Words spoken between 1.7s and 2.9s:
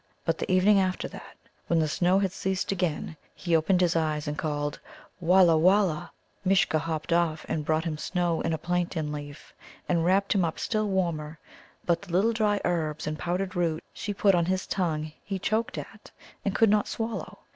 the snow had ceased